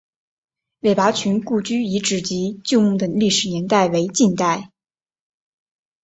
[0.79, 4.71] 韦拔群故居遗址及旧墓的历史年代为近代。